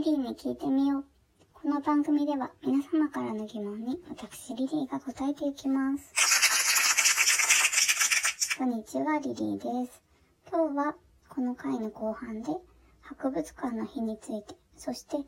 [0.00, 1.04] リリーに聞いてみよう。
[1.52, 6.14] この番組では皆様からの疑問に私リリーが答えていきます。
[8.56, 10.02] こんにちは、リリーです。
[10.50, 10.96] 今日は
[11.28, 12.48] この回の後半で
[13.02, 15.20] 博物館の日について、そしてあ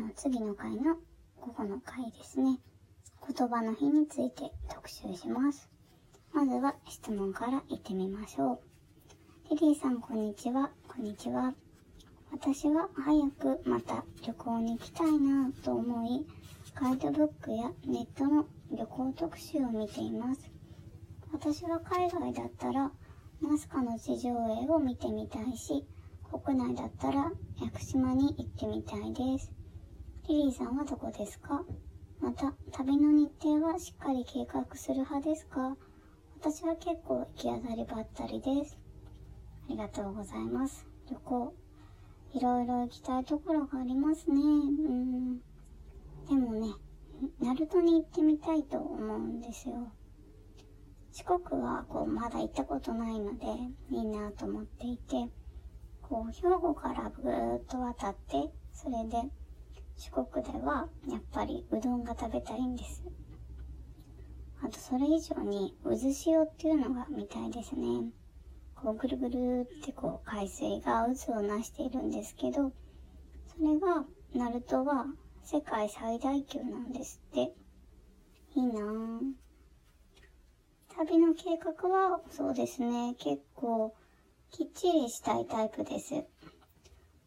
[0.00, 0.96] の次の回の
[1.42, 2.58] 午後の回ですね。
[3.36, 5.68] 言葉の日について特集します。
[6.32, 8.52] まずは質問から行ってみましょ
[9.50, 9.50] う。
[9.50, 10.70] リリーさん、こんにちは。
[10.88, 11.52] こんにちは。
[12.30, 16.26] 私は早くまた旅行に行きたいなと思い、
[16.74, 20.50] ガイドブックやネットの旅行特集を見ています。
[21.32, 22.90] 私は海外だったら、
[23.42, 25.84] ナスカの地上絵を見てみたいし、
[26.30, 29.50] 国内だったら屋久島に行ってみたいです。
[30.28, 31.64] リリーさんはどこですか？
[32.20, 35.76] また、旅の日程はしっかり計画する派ですか？
[36.40, 38.78] 私は結構行き当たりばったりです。
[39.66, 40.86] ありがとうございます。
[41.10, 41.54] 旅行。
[42.34, 44.40] いろいろ行きたいところがありますね。
[44.40, 45.38] うん。
[45.38, 46.74] でもね、
[47.40, 49.92] ナルトに行ってみたいと思うんですよ。
[51.10, 53.46] 四国はこうまだ行ったことないので
[53.90, 55.28] いいなと思っていて、
[56.02, 59.16] こう兵庫からぐーっと渡って、それで
[59.96, 63.02] 四国ではやっぱりうどんが食べたいんです。
[64.62, 68.12] あとそれ以上に渦潮っていうのが見たいですね。
[68.82, 72.70] こうぐるぐるってこう海水が渦をなしているんですけど、
[73.56, 75.06] それが、ナルトは
[75.42, 77.54] 世界最大級なんですって。
[78.54, 79.20] いいなぁ。
[80.96, 83.94] 旅の計画は、そうですね、結構、
[84.50, 86.24] きっちりしたいタイプです。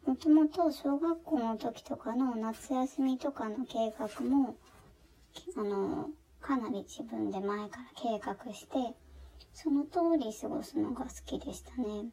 [0.06, 4.56] もともと小学校の時とかの夏休みとかの計画も、
[5.58, 8.96] あの、かなり自分で前から計画して、
[9.54, 12.10] その通り過ごすのが好きでしたね。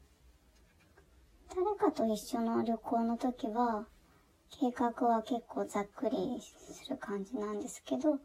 [1.55, 3.87] 誰かと一緒の旅行の時は、
[4.51, 8.19] 計画は結構ざっくりする感じなんですけど、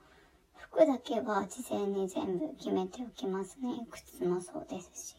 [0.56, 3.85] 服だけは事前に全部決めておきますね。
[3.91, 5.16] 靴もそうですし。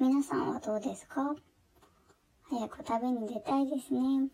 [0.00, 1.34] 皆さんはどうですか？
[2.42, 4.28] 早く旅に出たいですね。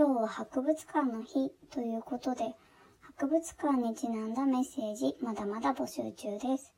[0.00, 2.54] 今日は博物館の日ということで、
[3.02, 6.72] 博物館にちなんだメッセージ、まだまだ募集中です。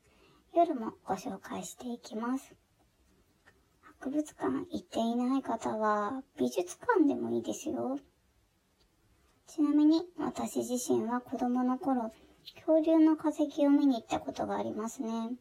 [0.53, 2.53] 夜もご紹介していきます。
[4.01, 7.97] 博物館行っていない方は、美術館でもいいですよ。
[9.47, 12.11] ちなみに、私自身は子供の頃、
[12.55, 15.31] 恐竜の化石を見に行ったことがありますね。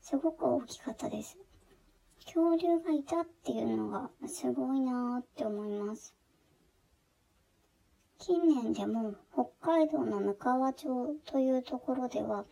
[0.00, 1.36] すごく大きかったです。
[2.26, 6.14] 恐竜がいたっていうのがすごいなーって思います。
[8.20, 10.88] 近年でも北海道の向川町
[11.24, 12.44] というところでは、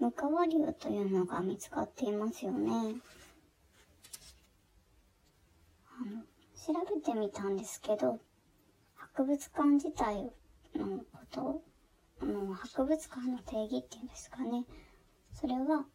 [0.00, 2.96] 向川竜というのが見つかっていますよね。
[5.88, 6.22] あの、
[6.56, 8.18] 調べてみたんですけど、
[8.96, 10.24] 博物館自体
[10.74, 11.62] のこと、
[12.20, 14.64] あの、博物館の定義っていうんですかね。
[15.34, 15.86] それは、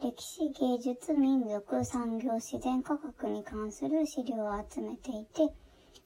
[0.00, 5.52] 歴史、芸術、民族、産業、自然科学に関する資料を集めていて、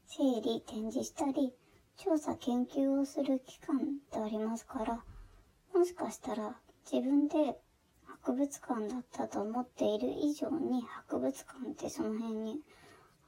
[0.06, 1.55] 整理、展示したり、
[2.03, 5.05] 調査研究をする機関でありますから、
[5.75, 6.56] もしかしたら
[6.91, 7.59] 自分で
[8.06, 12.60] 博物館だったと思っている以上に博物館ってその辺に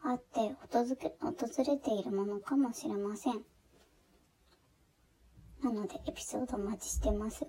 [0.03, 3.43] あって訪れているものかもしれません。
[5.62, 7.47] なのでエピソードお待ちしてます。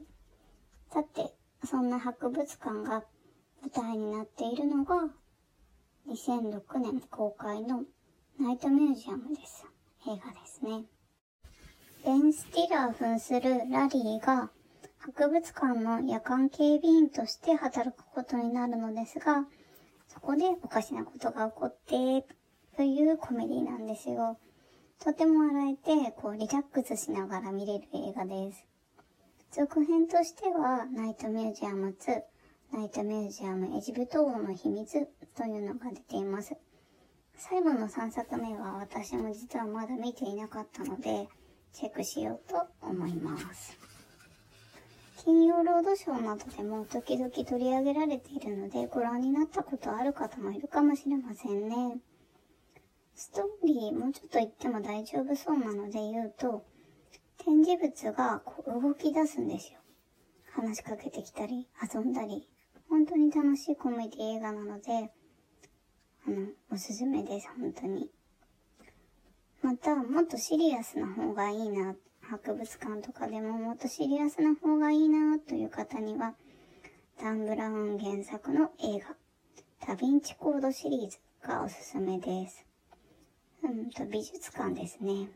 [0.92, 1.34] さて、
[1.64, 3.06] そんな博物館が
[3.62, 5.08] 舞台になっているのが
[6.10, 7.86] 2006年公開の
[8.38, 9.66] ナイトミュージアムです。
[10.06, 10.84] 映画ですね。
[12.06, 14.52] ベン・スティラー扮するラリーが
[14.98, 19.46] 博物館の夜間警備員として働くことになるのですが、
[20.10, 22.26] そこでおかしなことが起こって、
[22.76, 24.38] というコメディなんですよ。
[25.00, 28.66] とても笑えて、こうリラックスしながら見れる映画です。
[29.52, 32.22] 続編としては、ナイトミュージアム2、
[32.74, 35.08] ナイトミュージアムエジプト王の秘密
[35.38, 36.54] というのが出ています。
[37.38, 41.30] 最後の3作目は私も実はまだ見ていなかったので、
[41.74, 43.78] チェックしようと思います。
[45.18, 51.98] 金曜ロードショーなどでも時々取り上げられているのでご覧になったことある方もいるかもしれませんね。
[53.16, 56.66] ストーリーもうちょっと言っても大丈夫そうなので言うと、
[57.38, 59.80] 展示物がこう動き出すんですよ。
[60.52, 62.48] 話しかけてきたり、遊んだり、
[62.90, 65.12] 本当に楽しいコメディ映画なので、
[66.28, 68.12] あの、おすすめです、本当に。
[69.74, 76.36] また、もっとシリアスな方がいいな、博物館とかでももっとシリアスな方がいいなという方には、
[77.20, 79.16] ダン・ブラウン原作の映画、
[79.88, 82.68] ダヴィンチコードシリーズがおすすめです。
[83.64, 85.32] うんと、美術館ですね。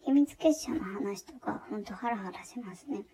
[0.00, 3.04] 秘密結社の話とか、ほんとハラハラしますね。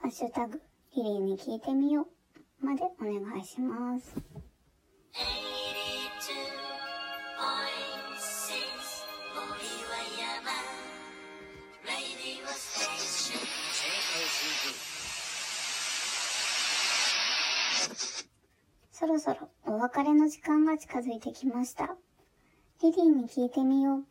[0.00, 0.62] ハッシュタグ、
[0.96, 2.08] リリーに聞いてみよ
[2.62, 4.16] うまでお願いします。
[18.98, 21.94] そろそろお別れの時間が近づいてきました。
[22.82, 24.04] リリーに聞いてみよう。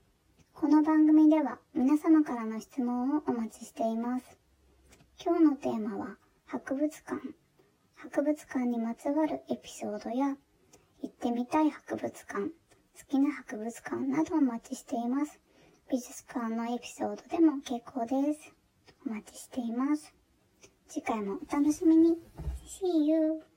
[0.54, 4.40] この番組では皆様からの質問をお待ちしています。
[5.22, 7.20] 今日のテーマは博物館。
[7.96, 10.38] 博物館にまつわるエピソードや
[11.02, 12.52] 行ってみたい博物館、好
[13.10, 15.38] きな博物館などお待ちしています。
[15.92, 18.54] 美術館のエピソードでも結構です。
[19.06, 20.14] お待ちしています。
[20.88, 22.18] 次回もお楽しみに。
[22.66, 23.57] See you!